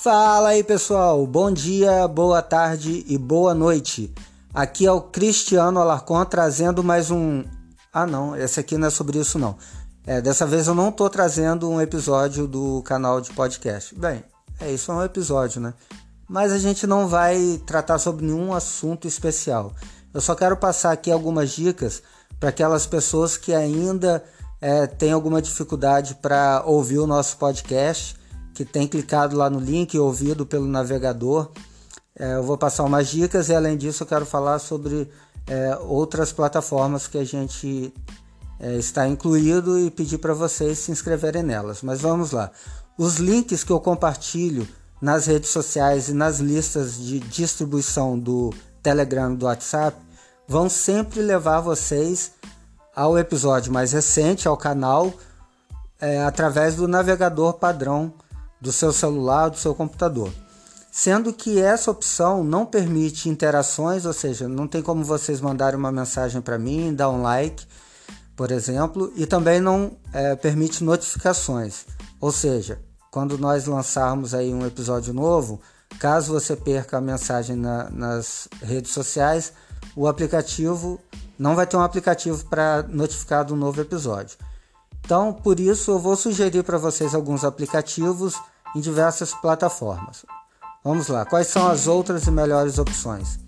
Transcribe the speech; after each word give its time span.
Fala 0.00 0.50
aí 0.50 0.62
pessoal, 0.62 1.26
bom 1.26 1.50
dia, 1.50 2.06
boa 2.06 2.40
tarde 2.40 3.04
e 3.08 3.18
boa 3.18 3.52
noite. 3.52 4.14
Aqui 4.54 4.86
é 4.86 4.92
o 4.92 5.00
Cristiano 5.00 5.80
Alarcon 5.80 6.24
trazendo 6.24 6.84
mais 6.84 7.10
um. 7.10 7.42
Ah, 7.92 8.06
não, 8.06 8.36
esse 8.36 8.60
aqui 8.60 8.78
não 8.78 8.86
é 8.86 8.90
sobre 8.90 9.18
isso 9.18 9.40
não. 9.40 9.56
É, 10.06 10.20
dessa 10.20 10.46
vez 10.46 10.68
eu 10.68 10.74
não 10.74 10.90
estou 10.90 11.10
trazendo 11.10 11.68
um 11.68 11.80
episódio 11.80 12.46
do 12.46 12.80
canal 12.82 13.20
de 13.20 13.32
podcast. 13.32 13.92
Bem, 13.96 14.22
é 14.60 14.70
isso, 14.70 14.92
é 14.92 14.94
um 14.94 15.02
episódio, 15.02 15.60
né? 15.60 15.74
Mas 16.28 16.52
a 16.52 16.58
gente 16.58 16.86
não 16.86 17.08
vai 17.08 17.60
tratar 17.66 17.98
sobre 17.98 18.24
nenhum 18.24 18.54
assunto 18.54 19.08
especial. 19.08 19.74
Eu 20.14 20.20
só 20.20 20.36
quero 20.36 20.56
passar 20.56 20.92
aqui 20.92 21.10
algumas 21.10 21.50
dicas 21.50 22.04
para 22.38 22.50
aquelas 22.50 22.86
pessoas 22.86 23.36
que 23.36 23.52
ainda 23.52 24.22
é, 24.60 24.86
têm 24.86 25.10
alguma 25.10 25.42
dificuldade 25.42 26.14
para 26.22 26.62
ouvir 26.64 27.00
o 27.00 27.06
nosso 27.06 27.36
podcast 27.36 28.17
que 28.58 28.64
tem 28.64 28.88
clicado 28.88 29.36
lá 29.36 29.48
no 29.48 29.60
link 29.60 29.96
ouvido 29.96 30.44
pelo 30.44 30.66
navegador. 30.66 31.52
É, 32.18 32.34
eu 32.34 32.42
vou 32.42 32.58
passar 32.58 32.82
umas 32.82 33.06
dicas 33.06 33.48
e 33.48 33.54
além 33.54 33.76
disso 33.76 34.02
eu 34.02 34.06
quero 34.08 34.26
falar 34.26 34.58
sobre 34.58 35.08
é, 35.46 35.78
outras 35.82 36.32
plataformas 36.32 37.06
que 37.06 37.18
a 37.18 37.24
gente 37.24 37.94
é, 38.58 38.74
está 38.74 39.06
incluído 39.06 39.78
e 39.78 39.92
pedir 39.92 40.18
para 40.18 40.34
vocês 40.34 40.76
se 40.80 40.90
inscreverem 40.90 41.44
nelas. 41.44 41.82
Mas 41.82 42.00
vamos 42.00 42.32
lá. 42.32 42.50
Os 42.98 43.18
links 43.18 43.62
que 43.62 43.70
eu 43.70 43.78
compartilho 43.78 44.66
nas 45.00 45.26
redes 45.26 45.50
sociais 45.50 46.08
e 46.08 46.12
nas 46.12 46.40
listas 46.40 46.98
de 46.98 47.20
distribuição 47.20 48.18
do 48.18 48.52
Telegram 48.82 49.34
e 49.34 49.36
do 49.36 49.46
WhatsApp 49.46 49.96
vão 50.48 50.68
sempre 50.68 51.20
levar 51.20 51.60
vocês 51.60 52.32
ao 52.92 53.16
episódio 53.16 53.72
mais 53.72 53.92
recente, 53.92 54.48
ao 54.48 54.56
canal, 54.56 55.12
é, 56.00 56.24
através 56.24 56.74
do 56.74 56.88
navegador 56.88 57.52
padrão 57.52 58.12
do 58.60 58.72
seu 58.72 58.92
celular, 58.92 59.48
do 59.48 59.56
seu 59.56 59.74
computador. 59.74 60.32
Sendo 60.90 61.32
que 61.32 61.60
essa 61.60 61.90
opção 61.90 62.42
não 62.42 62.66
permite 62.66 63.28
interações, 63.28 64.04
ou 64.04 64.12
seja, 64.12 64.48
não 64.48 64.66
tem 64.66 64.82
como 64.82 65.04
vocês 65.04 65.40
mandarem 65.40 65.78
uma 65.78 65.92
mensagem 65.92 66.40
para 66.40 66.58
mim, 66.58 66.94
dar 66.94 67.10
um 67.10 67.22
like, 67.22 67.64
por 68.34 68.50
exemplo, 68.50 69.12
e 69.14 69.26
também 69.26 69.60
não 69.60 69.92
é, 70.12 70.34
permite 70.34 70.82
notificações. 70.82 71.86
Ou 72.20 72.32
seja, 72.32 72.80
quando 73.10 73.38
nós 73.38 73.66
lançarmos 73.66 74.34
aí 74.34 74.52
um 74.52 74.66
episódio 74.66 75.14
novo, 75.14 75.60
caso 75.98 76.32
você 76.32 76.56
perca 76.56 76.98
a 76.98 77.00
mensagem 77.00 77.56
na, 77.56 77.88
nas 77.90 78.48
redes 78.62 78.90
sociais, 78.92 79.52
o 79.94 80.06
aplicativo 80.06 81.00
não 81.38 81.54
vai 81.54 81.66
ter 81.66 81.76
um 81.76 81.82
aplicativo 81.82 82.44
para 82.46 82.82
notificar 82.88 83.44
do 83.44 83.54
novo 83.54 83.80
episódio. 83.80 84.36
Então, 85.08 85.32
por 85.32 85.58
isso, 85.58 85.92
eu 85.92 85.98
vou 85.98 86.14
sugerir 86.14 86.62
para 86.62 86.76
vocês 86.76 87.14
alguns 87.14 87.42
aplicativos 87.42 88.34
em 88.76 88.80
diversas 88.82 89.32
plataformas. 89.32 90.26
Vamos 90.84 91.08
lá, 91.08 91.24
quais 91.24 91.46
são 91.46 91.66
as 91.66 91.86
outras 91.86 92.26
e 92.26 92.30
melhores 92.30 92.78
opções? 92.78 93.38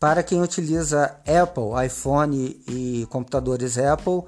Para 0.00 0.24
quem 0.24 0.42
utiliza 0.42 1.16
Apple, 1.20 1.86
iPhone 1.86 2.60
e 2.66 3.06
computadores 3.10 3.78
Apple, 3.78 4.24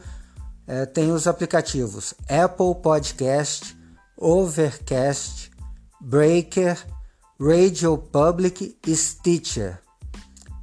é, 0.65 0.87
tem 0.87 1.11
os 1.11 1.27
aplicativos 1.27 2.15
Apple 2.29 2.81
Podcast, 2.81 3.77
Overcast, 4.17 5.51
Breaker, 6.01 6.79
Radio 7.41 7.99
Public 7.99 8.79
e 8.87 8.95
Stitcher. 8.95 9.81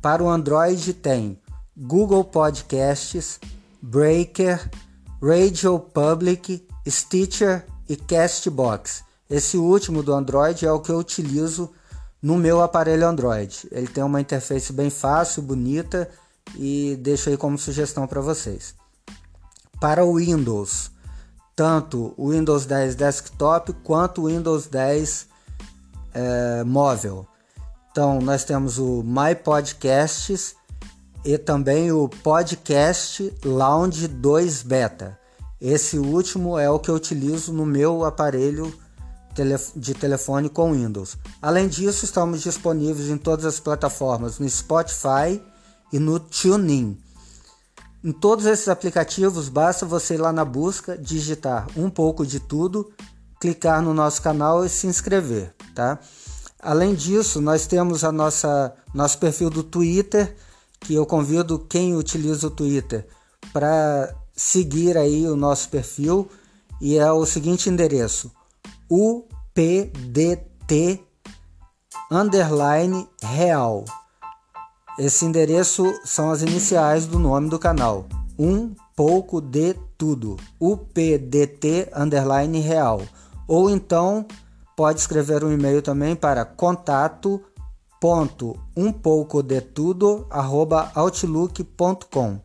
Para 0.02 0.24
o 0.24 0.30
Android 0.30 0.94
tem 0.94 1.38
Google 1.76 2.24
Podcasts, 2.24 3.42
Breaker, 3.82 4.72
Radio 5.22 5.80
Public, 5.80 6.68
Stitcher 6.88 7.66
e 7.90 7.96
Castbox. 7.96 9.04
Esse 9.28 9.58
último 9.58 10.04
do 10.04 10.14
Android 10.14 10.66
é 10.66 10.72
o 10.72 10.80
que 10.80 10.92
eu 10.92 10.98
utilizo 10.98 11.72
no 12.22 12.38
meu 12.38 12.62
aparelho 12.62 13.08
Android. 13.08 13.68
Ele 13.72 13.88
tem 13.88 14.04
uma 14.04 14.22
interface 14.22 14.72
bem 14.72 14.90
fácil, 14.90 15.42
bonita 15.42 16.10
e 16.56 16.98
deixo 17.02 17.30
aí 17.30 17.38
como 17.38 17.58
sugestão 17.58 18.06
para 18.06 18.22
vocês. 18.22 18.76
Para 19.80 20.06
o 20.06 20.18
Windows, 20.18 20.92
tanto 21.56 22.14
o 22.16 22.30
Windows 22.30 22.66
10 22.66 22.96
Desktop 22.96 23.74
quanto 23.84 24.22
o 24.22 24.28
Windows 24.28 24.68
10 24.68 25.28
é, 26.14 26.64
móvel. 26.64 27.28
Então, 27.92 28.20
nós 28.22 28.44
temos 28.44 28.78
o 28.78 29.04
My 29.04 29.34
Podcasts 29.36 30.56
e 31.24 31.38
também 31.38 31.92
o 31.92 32.08
Podcast 32.08 33.34
Lounge 33.44 34.08
2 34.08 34.64
Beta. 34.64 35.20
Esse 35.60 35.98
último 35.98 36.58
é 36.58 36.70
o 36.70 36.80
que 36.80 36.90
eu 36.90 36.96
utilizo 36.96 37.52
no 37.52 37.66
meu 37.66 38.06
aparelho 38.06 38.74
de 39.76 39.94
telefone 39.94 40.50
com 40.50 40.74
Windows. 40.74 41.18
Além 41.42 41.68
disso, 41.68 42.06
estamos 42.06 42.42
disponíveis 42.42 43.10
em 43.10 43.18
todas 43.18 43.46
as 43.46 43.60
plataformas, 43.60 44.40
no 44.40 44.50
Spotify 44.50 45.42
e 45.92 46.00
no 46.00 46.20
TuneIn. 46.20 46.98
Em 48.04 48.12
todos 48.12 48.46
esses 48.46 48.68
aplicativos, 48.68 49.50
basta 49.50 49.86
você 49.86 50.16
ir 50.16 50.18
lá 50.18 50.32
na 50.32 50.46
busca, 50.46 50.98
digitar 50.98 51.68
um 51.76 51.90
pouco 51.90 52.26
de 52.26 52.40
tudo, 52.40 52.92
clicar 53.40 53.82
no 53.82 53.94
nosso 53.94 54.22
canal 54.22 54.66
e 54.66 54.70
se 54.70 54.88
inscrever, 54.88 55.54
tá? 55.76 56.00
Além 56.60 56.96
disso, 56.96 57.40
nós 57.42 57.68
temos 57.68 58.04
a 58.04 58.12
nossa 58.12 58.74
nosso 58.94 59.20
perfil 59.20 59.50
do 59.50 59.64
Twitter 59.64 60.36
que 60.80 60.94
eu 60.94 61.06
convido 61.06 61.60
quem 61.60 61.96
utiliza 61.96 62.48
o 62.48 62.52
Twitter 62.52 63.08
para 63.52 64.14
seguir 64.36 64.98
aí 64.98 65.28
o 65.28 65.36
nosso 65.36 65.70
perfil 65.70 66.30
e 66.80 66.98
é 66.98 67.12
o 67.12 67.26
seguinte 67.26 67.70
endereço: 67.70 68.32
UPDT 68.90 70.24
underline 72.12 73.08
real. 73.22 73.84
Esse 74.98 75.26
endereço 75.26 75.84
são 76.04 76.32
as 76.32 76.42
iniciais 76.42 77.06
do 77.06 77.20
nome 77.20 77.50
do 77.50 77.60
canal. 77.60 78.08
Um 78.38 78.74
pouco 78.96 79.40
de 79.40 79.76
tudo. 79.98 80.38
UPDT 80.60 81.90
underline 81.96 82.60
real. 82.60 83.02
Ou 83.48 83.70
então 83.70 84.26
pode 84.76 85.00
escrever 85.00 85.44
um 85.44 85.52
e-mail 85.52 85.82
também 85.82 86.16
para 86.16 86.46
contato 86.46 87.42
ponto 88.00 88.60
um 88.76 88.92
pouco 88.92 89.42
de 89.42 89.62
tudo 89.62 90.28
arroba 90.30 90.92
outlook.com 90.96 92.40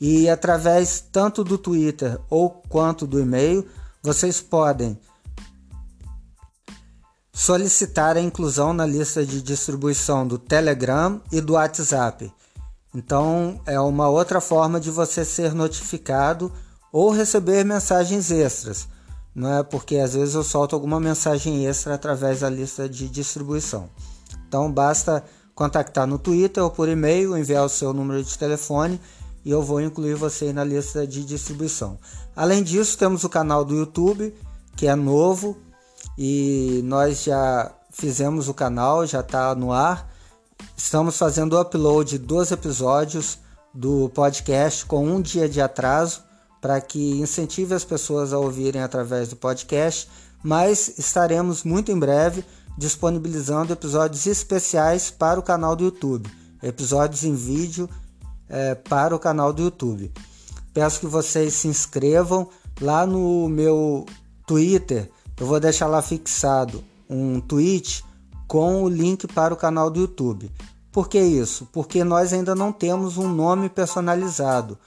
e 0.00 0.28
através 0.28 1.00
tanto 1.12 1.44
do 1.44 1.58
Twitter 1.58 2.18
ou 2.30 2.50
quanto 2.50 3.06
do 3.06 3.20
e-mail 3.20 3.66
vocês 4.02 4.40
podem 4.40 4.98
solicitar 7.32 8.16
a 8.16 8.20
inclusão 8.20 8.72
na 8.72 8.86
lista 8.86 9.24
de 9.24 9.42
distribuição 9.42 10.26
do 10.26 10.38
Telegram 10.38 11.20
e 11.30 11.40
do 11.40 11.54
WhatsApp. 11.54 12.32
Então 12.94 13.60
é 13.66 13.78
uma 13.78 14.08
outra 14.08 14.40
forma 14.40 14.80
de 14.80 14.90
você 14.90 15.24
ser 15.24 15.54
notificado 15.54 16.52
ou 16.92 17.10
receber 17.10 17.64
mensagens 17.64 18.30
extras, 18.30 18.88
não 19.34 19.58
é? 19.58 19.62
Porque 19.62 19.96
às 19.96 20.14
vezes 20.14 20.34
eu 20.34 20.42
solto 20.42 20.74
alguma 20.74 20.98
mensagem 20.98 21.66
extra 21.66 21.94
através 21.94 22.40
da 22.40 22.50
lista 22.50 22.88
de 22.88 23.08
distribuição. 23.08 23.88
Então 24.50 24.68
basta 24.68 25.24
contactar 25.54 26.08
no 26.08 26.18
Twitter 26.18 26.60
ou 26.60 26.72
por 26.72 26.88
e-mail, 26.88 27.38
enviar 27.38 27.64
o 27.64 27.68
seu 27.68 27.92
número 27.92 28.24
de 28.24 28.36
telefone 28.36 29.00
e 29.44 29.50
eu 29.52 29.62
vou 29.62 29.80
incluir 29.80 30.16
você 30.16 30.52
na 30.52 30.64
lista 30.64 31.06
de 31.06 31.24
distribuição. 31.24 31.96
Além 32.34 32.60
disso, 32.60 32.98
temos 32.98 33.22
o 33.22 33.28
canal 33.28 33.64
do 33.64 33.76
YouTube, 33.76 34.34
que 34.76 34.88
é 34.88 34.96
novo 34.96 35.56
e 36.18 36.80
nós 36.82 37.22
já 37.22 37.70
fizemos 37.92 38.48
o 38.48 38.54
canal, 38.54 39.06
já 39.06 39.20
está 39.20 39.54
no 39.54 39.72
ar. 39.72 40.12
Estamos 40.76 41.16
fazendo 41.16 41.52
o 41.52 41.60
upload 41.60 42.18
dos 42.18 42.50
episódios 42.50 43.38
do 43.72 44.08
podcast 44.08 44.84
com 44.84 45.06
um 45.06 45.22
dia 45.22 45.48
de 45.48 45.60
atraso 45.60 46.24
para 46.60 46.80
que 46.80 47.20
incentive 47.20 47.72
as 47.72 47.84
pessoas 47.84 48.32
a 48.32 48.38
ouvirem 48.38 48.82
através 48.82 49.28
do 49.28 49.36
podcast, 49.36 50.10
mas 50.42 50.98
estaremos 50.98 51.62
muito 51.62 51.92
em 51.92 51.98
breve 51.98 52.44
disponibilizando 52.80 53.74
episódios 53.74 54.26
especiais 54.26 55.10
para 55.10 55.38
o 55.38 55.42
canal 55.42 55.76
do 55.76 55.84
YouTube, 55.84 56.30
episódios 56.62 57.24
em 57.24 57.34
vídeo 57.34 57.86
é, 58.48 58.74
para 58.74 59.14
o 59.14 59.18
canal 59.18 59.52
do 59.52 59.64
YouTube. 59.64 60.10
Peço 60.72 61.00
que 61.00 61.06
vocês 61.06 61.52
se 61.52 61.68
inscrevam 61.68 62.48
lá 62.80 63.06
no 63.06 63.50
meu 63.50 64.06
Twitter. 64.46 65.10
Eu 65.38 65.46
vou 65.46 65.60
deixar 65.60 65.88
lá 65.88 66.00
fixado 66.00 66.82
um 67.08 67.38
tweet 67.38 68.02
com 68.48 68.82
o 68.82 68.88
link 68.88 69.26
para 69.26 69.52
o 69.52 69.58
canal 69.58 69.90
do 69.90 70.00
YouTube. 70.00 70.50
Por 70.90 71.06
que 71.06 71.20
isso? 71.20 71.68
Porque 71.70 72.02
nós 72.02 72.32
ainda 72.32 72.54
não 72.54 72.72
temos 72.72 73.18
um 73.18 73.28
nome 73.28 73.68
personalizado. 73.68 74.78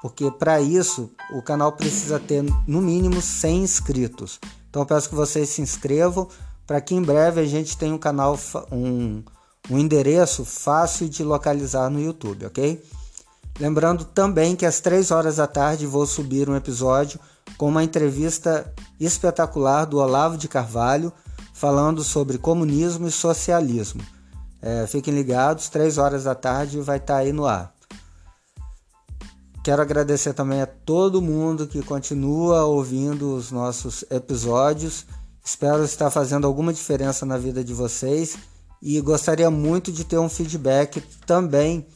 Porque 0.00 0.30
para 0.30 0.60
isso 0.60 1.10
o 1.32 1.42
canal 1.42 1.72
precisa 1.72 2.20
ter 2.20 2.44
no 2.64 2.80
mínimo 2.80 3.20
100 3.20 3.64
inscritos. 3.64 4.38
Então 4.70 4.86
peço 4.86 5.08
que 5.08 5.16
vocês 5.16 5.48
se 5.48 5.60
inscrevam 5.60 6.28
para 6.70 6.80
que 6.80 6.94
em 6.94 7.02
breve 7.02 7.40
a 7.40 7.44
gente 7.44 7.76
tenha 7.76 7.92
um 7.92 7.98
canal, 7.98 8.38
um, 8.70 9.24
um 9.68 9.76
endereço 9.76 10.44
fácil 10.44 11.08
de 11.08 11.24
localizar 11.24 11.90
no 11.90 12.00
YouTube, 12.00 12.46
ok? 12.46 12.80
Lembrando 13.58 14.04
também 14.04 14.54
que 14.54 14.64
às 14.64 14.78
3 14.78 15.10
horas 15.10 15.38
da 15.38 15.48
tarde 15.48 15.84
vou 15.84 16.06
subir 16.06 16.48
um 16.48 16.54
episódio 16.54 17.18
com 17.58 17.68
uma 17.68 17.82
entrevista 17.82 18.72
espetacular 19.00 19.84
do 19.84 19.98
Olavo 19.98 20.38
de 20.38 20.46
Carvalho, 20.46 21.12
falando 21.52 22.04
sobre 22.04 22.38
comunismo 22.38 23.08
e 23.08 23.10
socialismo. 23.10 24.02
É, 24.62 24.86
fiquem 24.86 25.12
ligados, 25.12 25.68
3 25.70 25.98
horas 25.98 26.22
da 26.22 26.36
tarde 26.36 26.80
vai 26.80 26.98
estar 26.98 27.14
tá 27.14 27.18
aí 27.18 27.32
no 27.32 27.46
ar. 27.46 27.74
Quero 29.64 29.82
agradecer 29.82 30.34
também 30.34 30.62
a 30.62 30.66
todo 30.66 31.20
mundo 31.20 31.66
que 31.66 31.82
continua 31.82 32.64
ouvindo 32.64 33.34
os 33.34 33.50
nossos 33.50 34.04
episódios. 34.08 35.04
Espero 35.44 35.84
estar 35.84 36.10
fazendo 36.10 36.46
alguma 36.46 36.72
diferença 36.72 37.24
na 37.24 37.38
vida 37.38 37.64
de 37.64 37.74
vocês 37.74 38.36
e 38.82 39.00
gostaria 39.00 39.50
muito 39.50 39.92
de 39.92 40.04
ter 40.04 40.18
um 40.18 40.28
feedback 40.28 41.00
também, 41.26 41.86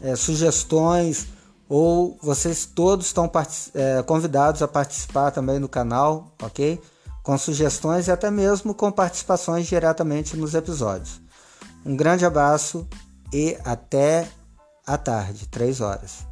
é, 0.00 0.16
sugestões 0.16 1.26
ou 1.68 2.18
vocês 2.22 2.66
todos 2.66 3.06
estão 3.06 3.30
é, 3.74 4.02
convidados 4.02 4.62
a 4.62 4.68
participar 4.68 5.30
também 5.30 5.58
no 5.58 5.68
canal, 5.68 6.34
ok? 6.42 6.80
Com 7.22 7.38
sugestões 7.38 8.08
e 8.08 8.10
até 8.10 8.30
mesmo 8.30 8.74
com 8.74 8.90
participações 8.90 9.66
diretamente 9.66 10.36
nos 10.36 10.54
episódios. 10.54 11.20
Um 11.84 11.96
grande 11.96 12.24
abraço 12.24 12.86
e 13.32 13.56
até 13.64 14.28
a 14.86 14.98
tarde, 14.98 15.48
3 15.48 15.80
horas. 15.80 16.31